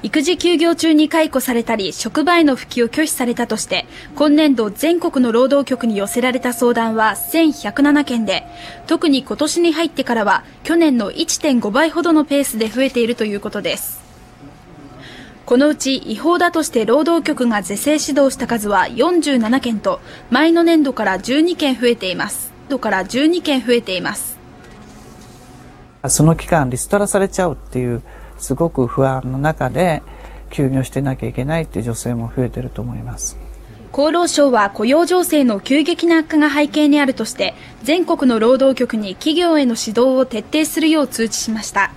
[0.00, 3.84] 育児休業中に解雇されたり職場への復帰を拒否されたとして
[4.14, 8.44] 今年度全国の労働局に寄せられた相談は1107件で
[8.86, 13.98] 特に今年に入ってからは去年の1.5倍ほどのペースで増えているということです。
[15.46, 19.98] このうち違法だとして労働局が是正指導した数は47件と
[20.30, 22.52] 前の年度から12件増えています。
[22.68, 24.38] 度から12件増えています。
[26.06, 28.02] その期間リストラされちゃうっていう
[28.38, 30.02] すごく不安の中で
[30.50, 33.36] 休業してなきゃいけないっていう女性も増えてると思います。
[33.92, 41.90] 厚労省は雇用情勢の急激な悪化が背景にあるとして全国の労働局に企業への指導を徹底するよう通知しました。